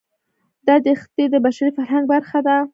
دا 0.67 0.75
دښتې 0.85 1.25
د 1.29 1.35
بشري 1.45 1.71
فرهنګ 1.77 2.05
برخه 2.13 2.39
ده. 2.47 2.57